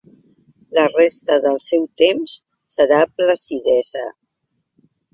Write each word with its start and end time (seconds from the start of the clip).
La 0.77 0.85
resta 0.93 1.37
del 1.43 1.61
seu 1.67 1.85
temps 2.03 2.35
serà 2.79 3.05
placidesa. 3.15 4.07